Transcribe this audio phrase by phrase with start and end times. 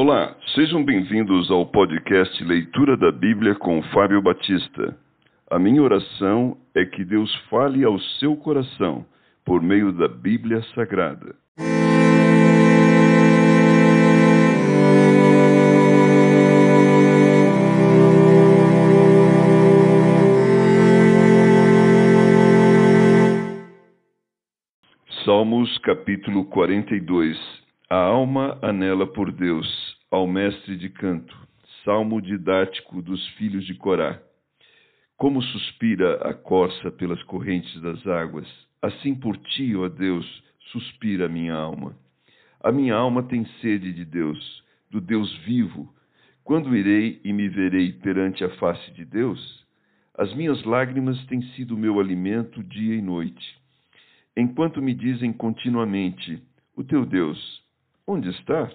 [0.00, 4.96] Olá, sejam bem-vindos ao podcast Leitura da Bíblia com Fábio Batista.
[5.50, 9.04] A minha oração é que Deus fale ao seu coração
[9.44, 11.34] por meio da Bíblia Sagrada.
[25.24, 27.36] Salmos capítulo 42
[27.90, 31.36] A alma anela por Deus, ao mestre de canto,
[31.84, 34.20] salmo didático dos filhos de Corá.
[35.16, 38.48] Como suspira a corça pelas correntes das águas,
[38.80, 40.26] assim por ti, ó Deus,
[40.72, 41.96] suspira a minha alma.
[42.60, 45.92] A minha alma tem sede de Deus, do Deus vivo.
[46.44, 49.66] Quando irei e me verei perante a face de Deus?
[50.16, 53.58] As minhas lágrimas têm sido meu alimento dia e noite
[54.38, 56.40] enquanto me dizem continuamente:
[56.76, 57.38] O teu Deus,
[58.06, 58.70] onde está?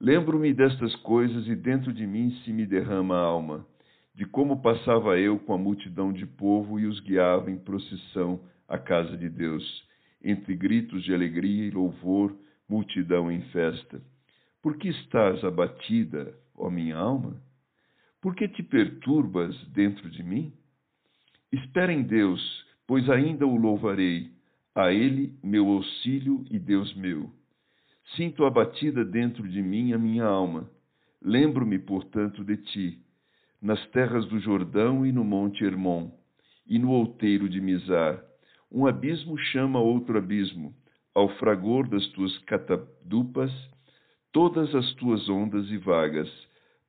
[0.00, 3.66] Lembro-me destas coisas e dentro de mim se me derrama a alma,
[4.14, 8.78] de como passava eu com a multidão de povo e os guiava em procissão à
[8.78, 9.64] casa de Deus,
[10.22, 12.36] entre gritos de alegria e louvor,
[12.68, 14.00] multidão em festa.
[14.62, 17.40] Por que estás abatida, ó minha alma?
[18.20, 20.52] Por que te perturbas dentro de mim?
[21.52, 24.30] Espera em Deus, pois ainda o louvarei
[24.74, 27.32] a Ele, meu auxílio e Deus meu.
[28.16, 30.70] Sinto abatida dentro de mim a minha alma.
[31.22, 32.98] Lembro-me, portanto, de ti,
[33.60, 36.10] nas terras do Jordão e no monte Hermon,
[36.66, 38.22] e no outeiro de Mizar.
[38.70, 40.74] Um abismo chama outro abismo,
[41.14, 43.52] ao fragor das tuas catadupas,
[44.32, 46.30] todas as tuas ondas e vagas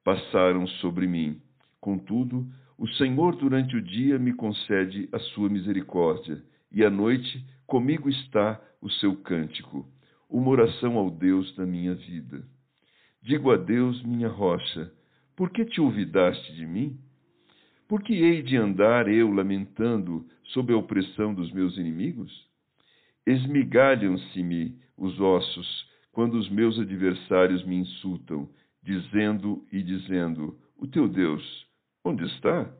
[0.03, 1.41] passaram sobre mim.
[1.79, 2.47] Contudo,
[2.77, 8.59] o Senhor durante o dia me concede a sua misericórdia, e à noite Comigo está
[8.81, 9.85] o seu cântico,
[10.29, 12.43] uma oração ao Deus da minha vida.
[13.21, 14.91] Digo a Deus, minha rocha,
[15.35, 16.99] por que te olvidaste de mim?
[17.87, 22.31] Por que hei de andar eu lamentando sob a opressão dos meus inimigos?
[23.25, 28.49] Esmigalham-se-me os ossos quando os meus adversários me insultam,
[28.83, 31.43] dizendo e dizendo: O teu Deus,
[32.03, 32.71] onde está?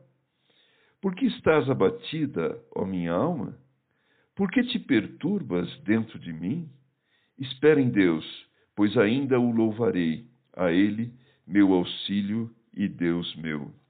[1.00, 3.56] Por que estás abatida, ó minha alma?
[4.36, 6.68] Por que te perturbas dentro de mim?
[7.40, 8.24] Espera em Deus,
[8.76, 11.10] pois ainda o louvarei, a Ele,
[11.46, 13.72] meu auxílio e Deus meu.